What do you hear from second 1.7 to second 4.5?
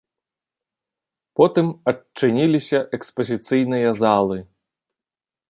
адчыніліся экспазіцыйныя залы.